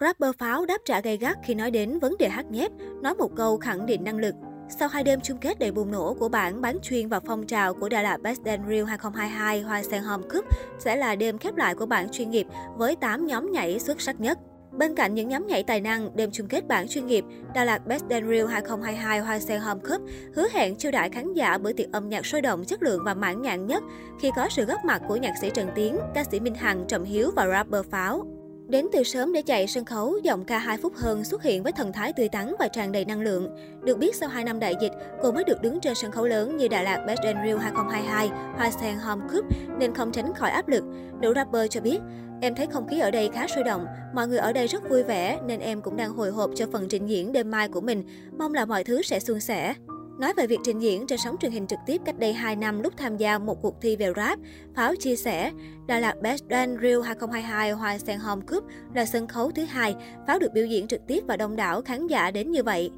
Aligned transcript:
Rapper 0.00 0.30
Pháo 0.38 0.66
đáp 0.66 0.78
trả 0.84 1.00
gay 1.00 1.16
gắt 1.16 1.38
khi 1.44 1.54
nói 1.54 1.70
đến 1.70 1.98
vấn 1.98 2.16
đề 2.18 2.28
hát 2.28 2.46
nhép, 2.50 2.72
nói 3.02 3.14
một 3.14 3.30
câu 3.36 3.58
khẳng 3.58 3.86
định 3.86 4.04
năng 4.04 4.18
lực. 4.18 4.34
Sau 4.78 4.88
hai 4.88 5.04
đêm 5.04 5.20
chung 5.20 5.38
kết 5.38 5.58
đầy 5.58 5.72
bùng 5.72 5.90
nổ 5.90 6.14
của 6.14 6.28
bảng 6.28 6.60
bán 6.60 6.78
chuyên 6.82 7.08
và 7.08 7.20
phong 7.20 7.46
trào 7.46 7.74
của 7.74 7.88
Đà 7.88 8.02
Lạt 8.02 8.20
Best 8.22 8.40
Dance 8.44 8.68
Reel 8.68 8.84
2022 8.84 9.60
Hoa 9.60 9.82
Sen 9.82 10.02
Home 10.02 10.26
Cup 10.32 10.44
sẽ 10.78 10.96
là 10.96 11.16
đêm 11.16 11.38
khép 11.38 11.56
lại 11.56 11.74
của 11.74 11.86
bảng 11.86 12.08
chuyên 12.08 12.30
nghiệp 12.30 12.46
với 12.76 12.96
8 12.96 13.26
nhóm 13.26 13.52
nhảy 13.52 13.78
xuất 13.78 14.00
sắc 14.00 14.20
nhất. 14.20 14.38
Bên 14.72 14.94
cạnh 14.94 15.14
những 15.14 15.28
nhóm 15.28 15.46
nhảy 15.46 15.62
tài 15.62 15.80
năng, 15.80 16.16
đêm 16.16 16.30
chung 16.32 16.48
kết 16.48 16.68
bảng 16.68 16.88
chuyên 16.88 17.06
nghiệp, 17.06 17.24
Đà 17.54 17.64
Lạt 17.64 17.86
Best 17.86 18.04
Dance 18.10 18.28
Reel 18.28 18.46
2022 18.46 19.20
Hoa 19.20 19.38
Sen 19.38 19.60
Home 19.60 19.80
Cup 19.80 20.02
hứa 20.34 20.46
hẹn 20.52 20.76
chiêu 20.76 20.92
đãi 20.92 21.10
khán 21.10 21.32
giả 21.32 21.58
bữa 21.58 21.72
tiệc 21.72 21.92
âm 21.92 22.08
nhạc 22.08 22.26
sôi 22.26 22.42
động, 22.42 22.64
chất 22.64 22.82
lượng 22.82 23.02
và 23.04 23.14
mãn 23.14 23.42
nhãn 23.42 23.66
nhất 23.66 23.82
khi 24.20 24.30
có 24.36 24.48
sự 24.50 24.64
góp 24.64 24.84
mặt 24.84 25.02
của 25.08 25.16
nhạc 25.16 25.34
sĩ 25.40 25.50
Trần 25.54 25.68
Tiến, 25.74 25.98
ca 26.14 26.24
sĩ 26.24 26.40
Minh 26.40 26.54
Hằng, 26.54 26.84
Trọng 26.88 27.04
Hiếu 27.04 27.30
và 27.36 27.46
rapper 27.46 27.86
Pháo. 27.90 28.37
Đến 28.68 28.86
từ 28.92 29.02
sớm 29.02 29.32
để 29.32 29.42
chạy 29.42 29.66
sân 29.66 29.84
khấu, 29.84 30.18
giọng 30.22 30.44
ca 30.44 30.58
2 30.58 30.76
phút 30.76 30.92
hơn 30.96 31.24
xuất 31.24 31.42
hiện 31.42 31.62
với 31.62 31.72
thần 31.72 31.92
thái 31.92 32.12
tươi 32.12 32.28
tắn 32.28 32.54
và 32.58 32.68
tràn 32.68 32.92
đầy 32.92 33.04
năng 33.04 33.20
lượng. 33.20 33.56
Được 33.82 33.98
biết 33.98 34.16
sau 34.16 34.28
2 34.28 34.44
năm 34.44 34.60
đại 34.60 34.74
dịch, 34.80 34.92
cô 35.22 35.32
mới 35.32 35.44
được 35.44 35.62
đứng 35.62 35.80
trên 35.80 35.94
sân 35.94 36.12
khấu 36.12 36.26
lớn 36.26 36.56
như 36.56 36.68
Đà 36.68 36.82
Lạt 36.82 37.04
Best 37.06 37.20
in 37.22 37.36
Rio 37.44 37.56
2022, 37.58 38.28
Hoa 38.28 38.70
Sen 38.70 38.96
Home 38.96 39.24
Cup 39.32 39.44
nên 39.78 39.94
không 39.94 40.12
tránh 40.12 40.34
khỏi 40.34 40.50
áp 40.50 40.68
lực. 40.68 40.84
Nữ 41.20 41.32
rapper 41.36 41.70
cho 41.70 41.80
biết, 41.80 41.98
Em 42.40 42.54
thấy 42.54 42.66
không 42.66 42.88
khí 42.88 42.98
ở 42.98 43.10
đây 43.10 43.30
khá 43.34 43.46
sôi 43.46 43.64
động, 43.64 43.86
mọi 44.14 44.28
người 44.28 44.38
ở 44.38 44.52
đây 44.52 44.66
rất 44.66 44.90
vui 44.90 45.02
vẻ 45.02 45.38
nên 45.46 45.60
em 45.60 45.80
cũng 45.80 45.96
đang 45.96 46.10
hồi 46.10 46.30
hộp 46.30 46.50
cho 46.56 46.66
phần 46.72 46.88
trình 46.88 47.06
diễn 47.06 47.32
đêm 47.32 47.50
mai 47.50 47.68
của 47.68 47.80
mình. 47.80 48.04
Mong 48.38 48.54
là 48.54 48.64
mọi 48.64 48.84
thứ 48.84 49.02
sẽ 49.02 49.20
suôn 49.20 49.40
sẻ. 49.40 49.74
Nói 50.18 50.32
về 50.36 50.46
việc 50.46 50.58
trình 50.64 50.78
diễn 50.78 51.06
trên 51.06 51.18
sóng 51.18 51.36
truyền 51.40 51.52
hình 51.52 51.66
trực 51.66 51.78
tiếp 51.86 52.00
cách 52.04 52.18
đây 52.18 52.32
2 52.32 52.56
năm 52.56 52.80
lúc 52.80 52.92
tham 52.96 53.16
gia 53.16 53.38
một 53.38 53.62
cuộc 53.62 53.80
thi 53.80 53.96
về 53.96 54.12
rap, 54.16 54.38
Pháo 54.74 54.94
chia 54.96 55.16
sẻ, 55.16 55.52
Đà 55.86 55.98
Lạt 55.98 56.20
Best 56.22 56.44
Dance 56.50 56.82
Reel 56.82 57.00
2022 57.00 57.70
Hoa 57.70 57.98
Sen 57.98 58.18
Home 58.18 58.42
Cup 58.46 58.64
là 58.94 59.04
sân 59.04 59.26
khấu 59.26 59.50
thứ 59.50 59.64
hai, 59.64 59.94
Pháo 60.26 60.38
được 60.38 60.52
biểu 60.52 60.66
diễn 60.66 60.88
trực 60.88 61.00
tiếp 61.06 61.24
và 61.26 61.36
đông 61.36 61.56
đảo 61.56 61.82
khán 61.82 62.06
giả 62.06 62.30
đến 62.30 62.50
như 62.50 62.62
vậy. 62.62 62.90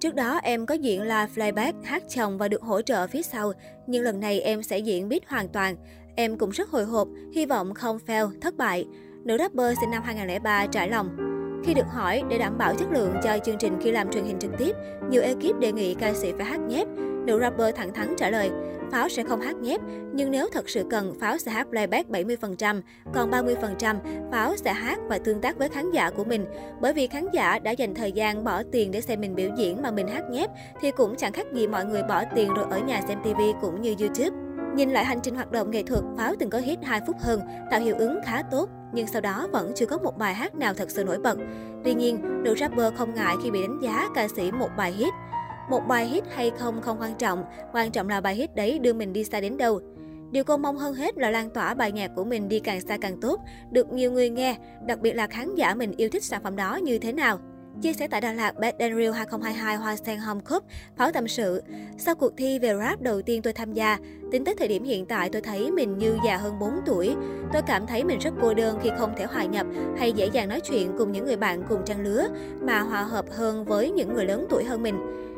Trước 0.00 0.14
đó 0.14 0.40
em 0.42 0.66
có 0.66 0.74
diễn 0.74 1.02
là 1.02 1.28
playback, 1.34 1.84
hát 1.84 2.02
chồng 2.08 2.38
và 2.38 2.48
được 2.48 2.62
hỗ 2.62 2.82
trợ 2.82 3.06
phía 3.06 3.22
sau, 3.22 3.52
nhưng 3.86 4.02
lần 4.02 4.20
này 4.20 4.40
em 4.40 4.62
sẽ 4.62 4.78
diễn 4.78 5.08
beat 5.08 5.22
hoàn 5.26 5.48
toàn. 5.48 5.76
Em 6.16 6.38
cũng 6.38 6.50
rất 6.50 6.70
hồi 6.70 6.84
hộp, 6.84 7.08
hy 7.34 7.46
vọng 7.46 7.74
không 7.74 7.98
fail, 8.06 8.40
thất 8.40 8.56
bại. 8.56 8.86
Nữ 9.24 9.38
rapper 9.38 9.78
sinh 9.80 9.90
năm 9.90 10.02
2003 10.02 10.66
trải 10.66 10.88
lòng. 10.88 11.31
Khi 11.64 11.74
được 11.74 11.86
hỏi 11.90 12.22
để 12.28 12.38
đảm 12.38 12.58
bảo 12.58 12.74
chất 12.74 12.92
lượng 12.92 13.14
cho 13.22 13.38
chương 13.44 13.58
trình 13.58 13.78
khi 13.82 13.90
làm 13.90 14.12
truyền 14.12 14.24
hình 14.24 14.38
trực 14.38 14.50
tiếp, 14.58 14.76
nhiều 15.10 15.22
ekip 15.22 15.58
đề 15.60 15.72
nghị 15.72 15.94
ca 15.94 16.14
sĩ 16.14 16.32
phải 16.32 16.46
hát 16.46 16.60
nhép. 16.60 16.88
Nữ 17.26 17.40
rapper 17.40 17.74
thẳng 17.74 17.92
thắn 17.92 18.14
trả 18.18 18.30
lời, 18.30 18.50
Pháo 18.92 19.08
sẽ 19.08 19.22
không 19.22 19.40
hát 19.40 19.56
nhép, 19.56 19.80
nhưng 20.12 20.30
nếu 20.30 20.48
thật 20.52 20.68
sự 20.68 20.84
cần, 20.90 21.14
Pháo 21.20 21.38
sẽ 21.38 21.50
hát 21.50 21.66
playback 21.70 22.10
70%, 22.10 22.80
còn 23.14 23.30
30% 23.30 23.96
Pháo 24.32 24.56
sẽ 24.56 24.72
hát 24.72 24.98
và 25.08 25.18
tương 25.18 25.40
tác 25.40 25.58
với 25.58 25.68
khán 25.68 25.90
giả 25.90 26.10
của 26.10 26.24
mình. 26.24 26.46
Bởi 26.80 26.92
vì 26.92 27.06
khán 27.06 27.26
giả 27.32 27.58
đã 27.58 27.70
dành 27.70 27.94
thời 27.94 28.12
gian 28.12 28.44
bỏ 28.44 28.62
tiền 28.72 28.90
để 28.90 29.00
xem 29.00 29.20
mình 29.20 29.34
biểu 29.34 29.50
diễn 29.56 29.82
mà 29.82 29.90
mình 29.90 30.08
hát 30.08 30.30
nhép, 30.30 30.50
thì 30.80 30.90
cũng 30.90 31.16
chẳng 31.16 31.32
khác 31.32 31.46
gì 31.52 31.66
mọi 31.66 31.84
người 31.84 32.02
bỏ 32.02 32.22
tiền 32.34 32.54
rồi 32.54 32.66
ở 32.70 32.78
nhà 32.78 33.00
xem 33.08 33.18
TV 33.22 33.40
cũng 33.60 33.82
như 33.82 33.94
YouTube. 34.00 34.41
Nhìn 34.74 34.90
lại 34.90 35.04
hành 35.04 35.20
trình 35.22 35.34
hoạt 35.34 35.52
động 35.52 35.70
nghệ 35.70 35.82
thuật, 35.82 36.04
Pháo 36.16 36.34
từng 36.38 36.50
có 36.50 36.58
hit 36.58 36.78
2 36.82 37.00
phút 37.06 37.16
hơn, 37.20 37.40
tạo 37.70 37.80
hiệu 37.80 37.96
ứng 37.98 38.18
khá 38.26 38.42
tốt, 38.42 38.68
nhưng 38.92 39.06
sau 39.06 39.20
đó 39.20 39.48
vẫn 39.52 39.72
chưa 39.76 39.86
có 39.86 39.98
một 39.98 40.18
bài 40.18 40.34
hát 40.34 40.54
nào 40.54 40.74
thật 40.74 40.90
sự 40.90 41.04
nổi 41.04 41.18
bật. 41.18 41.38
Tuy 41.84 41.94
nhiên, 41.94 42.42
nữ 42.42 42.54
rapper 42.54 42.94
không 42.94 43.14
ngại 43.14 43.36
khi 43.42 43.50
bị 43.50 43.62
đánh 43.62 43.78
giá 43.82 44.08
ca 44.14 44.28
sĩ 44.28 44.50
một 44.52 44.68
bài 44.76 44.92
hit. 44.92 45.12
Một 45.70 45.80
bài 45.88 46.06
hit 46.06 46.24
hay 46.34 46.50
không 46.58 46.80
không 46.80 47.00
quan 47.00 47.14
trọng, 47.14 47.44
quan 47.72 47.90
trọng 47.90 48.08
là 48.08 48.20
bài 48.20 48.34
hit 48.34 48.54
đấy 48.54 48.78
đưa 48.78 48.92
mình 48.92 49.12
đi 49.12 49.24
xa 49.24 49.40
đến 49.40 49.56
đâu. 49.56 49.80
Điều 50.30 50.44
cô 50.44 50.56
mong 50.56 50.78
hơn 50.78 50.94
hết 50.94 51.18
là 51.18 51.30
lan 51.30 51.50
tỏa 51.50 51.74
bài 51.74 51.92
nhạc 51.92 52.10
của 52.16 52.24
mình 52.24 52.48
đi 52.48 52.60
càng 52.60 52.80
xa 52.80 52.96
càng 53.00 53.20
tốt, 53.20 53.40
được 53.70 53.92
nhiều 53.92 54.12
người 54.12 54.30
nghe, 54.30 54.56
đặc 54.86 55.00
biệt 55.00 55.12
là 55.12 55.26
khán 55.26 55.54
giả 55.54 55.74
mình 55.74 55.92
yêu 55.96 56.08
thích 56.08 56.24
sản 56.24 56.42
phẩm 56.42 56.56
đó 56.56 56.76
như 56.76 56.98
thế 56.98 57.12
nào. 57.12 57.38
Chia 57.80 57.92
sẻ 57.92 58.08
tại 58.08 58.20
Đà 58.20 58.32
Lạt 58.32 58.58
Bad 58.58 58.74
Dance 58.78 59.12
2022 59.12 59.76
Hoa 59.76 59.96
Sen 59.96 60.18
Home 60.18 60.40
Cup, 60.50 60.64
Pháo 60.96 61.12
tâm 61.12 61.28
sự. 61.28 61.62
Sau 61.98 62.14
cuộc 62.14 62.32
thi 62.36 62.58
về 62.58 62.74
rap 62.78 63.00
đầu 63.00 63.22
tiên 63.22 63.42
tôi 63.42 63.52
tham 63.52 63.72
gia, 63.72 63.98
tính 64.32 64.44
tới 64.44 64.54
thời 64.58 64.68
điểm 64.68 64.84
hiện 64.84 65.06
tại 65.06 65.30
tôi 65.32 65.42
thấy 65.42 65.70
mình 65.70 65.98
như 65.98 66.16
già 66.24 66.36
hơn 66.36 66.58
4 66.58 66.70
tuổi. 66.86 67.14
Tôi 67.52 67.62
cảm 67.66 67.86
thấy 67.86 68.04
mình 68.04 68.18
rất 68.18 68.34
cô 68.42 68.54
đơn 68.54 68.78
khi 68.82 68.90
không 68.98 69.12
thể 69.16 69.24
hòa 69.24 69.44
nhập 69.44 69.66
hay 69.98 70.12
dễ 70.12 70.26
dàng 70.32 70.48
nói 70.48 70.60
chuyện 70.60 70.92
cùng 70.98 71.12
những 71.12 71.24
người 71.24 71.36
bạn 71.36 71.62
cùng 71.68 71.82
trang 71.86 72.00
lứa, 72.00 72.28
mà 72.60 72.80
hòa 72.80 73.02
hợp 73.02 73.24
hơn 73.30 73.64
với 73.64 73.90
những 73.90 74.14
người 74.14 74.24
lớn 74.24 74.46
tuổi 74.50 74.64
hơn 74.64 74.82
mình. 74.82 74.96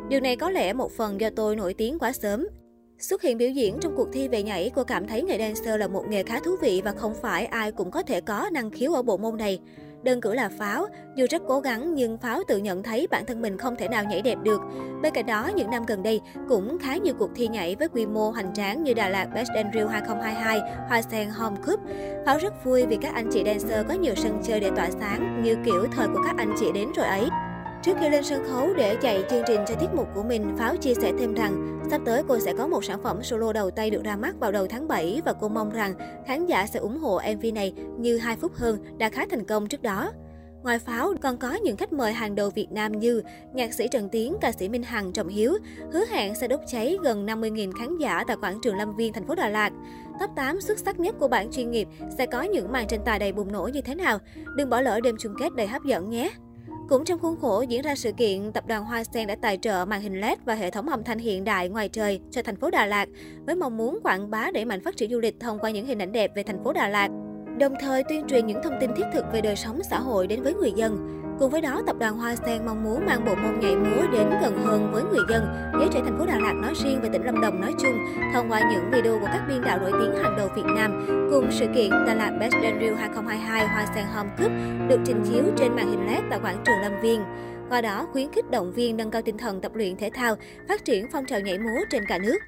Điều 0.08 0.20
này 0.20 0.36
có 0.36 0.50
lẽ 0.50 0.72
một 0.72 0.92
phần 0.92 1.20
do 1.20 1.30
tôi 1.36 1.56
nổi 1.56 1.74
tiếng 1.74 1.98
quá 1.98 2.12
sớm. 2.12 2.46
Xuất 2.98 3.22
hiện 3.22 3.38
biểu 3.38 3.50
diễn 3.50 3.78
trong 3.80 3.96
cuộc 3.96 4.08
thi 4.12 4.28
về 4.28 4.42
nhảy, 4.42 4.70
cô 4.74 4.84
cảm 4.84 5.06
thấy 5.06 5.22
nghề 5.22 5.38
dancer 5.38 5.80
là 5.80 5.88
một 5.88 6.04
nghề 6.08 6.22
khá 6.22 6.40
thú 6.40 6.56
vị 6.60 6.82
và 6.84 6.92
không 6.92 7.14
phải 7.22 7.46
ai 7.46 7.72
cũng 7.72 7.90
có 7.90 8.02
thể 8.02 8.20
có 8.20 8.50
năng 8.52 8.70
khiếu 8.70 8.92
ở 8.92 9.02
bộ 9.02 9.16
môn 9.16 9.36
này. 9.36 9.60
Đơn 10.04 10.20
cử 10.20 10.34
là 10.34 10.48
Pháo, 10.58 10.86
dù 11.14 11.26
rất 11.30 11.42
cố 11.48 11.60
gắng 11.60 11.94
nhưng 11.94 12.18
Pháo 12.18 12.42
tự 12.48 12.58
nhận 12.58 12.82
thấy 12.82 13.06
bản 13.10 13.26
thân 13.26 13.42
mình 13.42 13.58
không 13.58 13.76
thể 13.76 13.88
nào 13.88 14.04
nhảy 14.04 14.22
đẹp 14.22 14.38
được. 14.42 14.60
Bên 15.02 15.12
cạnh 15.14 15.26
đó, 15.26 15.50
những 15.56 15.70
năm 15.70 15.84
gần 15.86 16.02
đây 16.02 16.20
cũng 16.48 16.78
khá 16.78 16.96
nhiều 16.96 17.14
cuộc 17.18 17.30
thi 17.34 17.48
nhảy 17.48 17.76
với 17.76 17.88
quy 17.88 18.06
mô 18.06 18.30
hoành 18.30 18.54
tráng 18.54 18.82
như 18.82 18.94
Đà 18.94 19.08
Lạt 19.08 19.26
Best 19.34 19.48
Dance 19.54 19.70
Reel 19.74 19.86
2022, 19.86 20.60
Hoa 20.88 21.02
Sen 21.02 21.28
Home 21.28 21.56
Cup. 21.66 21.80
Pháo 22.26 22.38
rất 22.38 22.64
vui 22.64 22.86
vì 22.86 22.98
các 23.00 23.14
anh 23.14 23.28
chị 23.32 23.42
dancer 23.46 23.86
có 23.88 23.94
nhiều 23.94 24.14
sân 24.14 24.40
chơi 24.42 24.60
để 24.60 24.70
tỏa 24.76 24.90
sáng 24.90 25.42
như 25.44 25.56
kiểu 25.64 25.86
thời 25.96 26.08
của 26.08 26.22
các 26.24 26.34
anh 26.38 26.54
chị 26.60 26.66
đến 26.74 26.88
rồi 26.96 27.06
ấy. 27.06 27.28
Trước 27.84 27.96
khi 28.00 28.08
lên 28.08 28.24
sân 28.24 28.44
khấu 28.44 28.74
để 28.74 28.96
chạy 29.02 29.24
chương 29.30 29.42
trình 29.46 29.60
cho 29.68 29.74
tiết 29.74 29.86
mục 29.94 30.08
của 30.14 30.22
mình, 30.22 30.56
Pháo 30.58 30.76
chia 30.76 30.94
sẻ 30.94 31.12
thêm 31.18 31.34
rằng 31.34 31.80
sắp 31.90 32.00
tới 32.04 32.22
cô 32.28 32.38
sẽ 32.38 32.54
có 32.58 32.66
một 32.66 32.84
sản 32.84 33.02
phẩm 33.02 33.22
solo 33.22 33.52
đầu 33.52 33.70
tay 33.70 33.90
được 33.90 34.04
ra 34.04 34.16
mắt 34.16 34.40
vào 34.40 34.52
đầu 34.52 34.66
tháng 34.66 34.88
7 34.88 35.22
và 35.24 35.32
cô 35.32 35.48
mong 35.48 35.70
rằng 35.70 35.94
khán 36.26 36.46
giả 36.46 36.66
sẽ 36.66 36.78
ủng 36.78 36.98
hộ 36.98 37.20
MV 37.36 37.46
này 37.54 37.72
như 37.98 38.18
2 38.18 38.36
phút 38.36 38.54
hơn 38.54 38.98
đã 38.98 39.08
khá 39.08 39.26
thành 39.30 39.44
công 39.44 39.66
trước 39.66 39.82
đó. 39.82 40.12
Ngoài 40.62 40.78
Pháo, 40.78 41.12
còn 41.22 41.36
có 41.36 41.54
những 41.54 41.76
khách 41.76 41.92
mời 41.92 42.12
hàng 42.12 42.34
đầu 42.34 42.50
Việt 42.50 42.72
Nam 42.72 42.98
như 42.98 43.22
nhạc 43.54 43.74
sĩ 43.74 43.88
Trần 43.88 44.08
Tiến, 44.08 44.36
ca 44.40 44.52
sĩ 44.52 44.68
Minh 44.68 44.82
Hằng, 44.82 45.12
Trọng 45.12 45.28
Hiếu, 45.28 45.58
hứa 45.92 46.04
hẹn 46.10 46.34
sẽ 46.34 46.48
đốt 46.48 46.60
cháy 46.66 46.98
gần 47.02 47.26
50.000 47.26 47.72
khán 47.72 47.98
giả 47.98 48.24
tại 48.26 48.36
quảng 48.40 48.58
trường 48.62 48.76
Lâm 48.76 48.96
Viên, 48.96 49.12
thành 49.12 49.26
phố 49.26 49.34
Đà 49.34 49.48
Lạt. 49.48 49.72
Top 50.20 50.30
8 50.36 50.60
xuất 50.60 50.78
sắc 50.78 51.00
nhất 51.00 51.14
của 51.18 51.28
bảng 51.28 51.50
chuyên 51.52 51.70
nghiệp 51.70 51.88
sẽ 52.18 52.26
có 52.26 52.42
những 52.42 52.72
màn 52.72 52.86
tranh 52.86 53.00
tài 53.04 53.18
đầy 53.18 53.32
bùng 53.32 53.52
nổ 53.52 53.70
như 53.72 53.80
thế 53.80 53.94
nào? 53.94 54.18
Đừng 54.56 54.70
bỏ 54.70 54.80
lỡ 54.80 55.00
đêm 55.00 55.16
chung 55.18 55.34
kết 55.38 55.54
đầy 55.56 55.66
hấp 55.66 55.84
dẫn 55.84 56.10
nhé! 56.10 56.30
Cũng 56.88 57.04
trong 57.04 57.18
khuôn 57.18 57.36
khổ 57.40 57.64
diễn 57.68 57.82
ra 57.82 57.94
sự 57.94 58.12
kiện, 58.12 58.52
tập 58.52 58.66
đoàn 58.66 58.84
Hoa 58.84 59.04
Sen 59.04 59.26
đã 59.26 59.36
tài 59.42 59.56
trợ 59.56 59.84
màn 59.84 60.00
hình 60.00 60.20
LED 60.20 60.38
và 60.44 60.54
hệ 60.54 60.70
thống 60.70 60.88
âm 60.88 61.04
thanh 61.04 61.18
hiện 61.18 61.44
đại 61.44 61.68
ngoài 61.68 61.88
trời 61.88 62.20
cho 62.30 62.42
thành 62.42 62.56
phố 62.56 62.70
Đà 62.70 62.86
Lạt 62.86 63.08
với 63.46 63.54
mong 63.54 63.76
muốn 63.76 63.98
quảng 64.02 64.30
bá 64.30 64.50
đẩy 64.54 64.64
mạnh 64.64 64.80
phát 64.84 64.96
triển 64.96 65.10
du 65.10 65.20
lịch 65.20 65.40
thông 65.40 65.58
qua 65.58 65.70
những 65.70 65.86
hình 65.86 65.98
ảnh 65.98 66.12
đẹp 66.12 66.30
về 66.36 66.42
thành 66.42 66.64
phố 66.64 66.72
Đà 66.72 66.88
Lạt. 66.88 67.08
Đồng 67.58 67.74
thời 67.80 68.02
tuyên 68.08 68.26
truyền 68.28 68.46
những 68.46 68.62
thông 68.64 68.74
tin 68.80 68.90
thiết 68.96 69.04
thực 69.12 69.24
về 69.32 69.40
đời 69.40 69.56
sống 69.56 69.80
xã 69.90 70.00
hội 70.00 70.26
đến 70.26 70.42
với 70.42 70.54
người 70.54 70.72
dân. 70.76 71.20
Cùng 71.38 71.50
với 71.50 71.60
đó, 71.60 71.82
tập 71.86 71.96
đoàn 71.98 72.16
Hoa 72.16 72.36
Sen 72.36 72.66
mong 72.66 72.84
muốn 72.84 73.06
mang 73.06 73.24
bộ 73.24 73.34
môn 73.34 73.60
nhảy 73.60 73.76
múa 73.76 74.02
đến 74.12 74.30
gần 74.42 74.58
hơn 74.64 74.90
với 74.92 75.02
người 75.02 75.24
dân, 75.28 75.46
giới 75.78 75.88
trẻ 75.92 76.00
thành 76.04 76.18
phố 76.18 76.26
Đà 76.26 76.38
Lạt 76.38 76.52
nói 76.52 76.72
riêng 76.74 77.00
và 77.02 77.08
tỉnh 77.12 77.24
Lâm 77.24 77.40
Đồng 77.40 77.60
nói 77.60 77.72
chung, 77.78 77.98
thông 78.34 78.50
qua 78.50 78.60
những 78.70 78.90
video 78.90 79.18
của 79.20 79.26
các 79.26 79.44
biên 79.48 79.62
đạo 79.62 79.78
nổi 79.78 79.92
tiếng 79.92 80.22
hàng 80.22 80.36
đầu 80.36 80.48
Việt 80.56 80.64
Nam. 80.76 81.06
Cùng 81.30 81.48
sự 81.50 81.66
kiện 81.74 81.90
Đà 81.90 82.14
Lạt 82.14 82.30
Best 82.40 82.52
Dance 82.52 82.78
Reel 82.80 82.94
2022 82.94 83.66
Hoa 83.66 83.86
Sen 83.94 84.04
Home 84.14 84.30
Cup 84.38 84.50
được 84.88 85.00
trình 85.04 85.22
chiếu 85.30 85.44
trên 85.56 85.76
màn 85.76 85.90
hình 85.90 86.06
LED 86.06 86.24
tại 86.30 86.38
quảng 86.42 86.62
trường 86.64 86.80
Lâm 86.82 87.00
Viên. 87.02 87.24
Qua 87.68 87.80
đó, 87.80 88.06
khuyến 88.12 88.32
khích 88.32 88.50
động 88.50 88.72
viên 88.72 88.96
nâng 88.96 89.10
cao 89.10 89.22
tinh 89.22 89.38
thần 89.38 89.60
tập 89.60 89.72
luyện 89.74 89.96
thể 89.96 90.10
thao, 90.14 90.36
phát 90.68 90.84
triển 90.84 91.06
phong 91.12 91.26
trào 91.26 91.40
nhảy 91.40 91.58
múa 91.58 91.80
trên 91.90 92.04
cả 92.08 92.18
nước. 92.18 92.38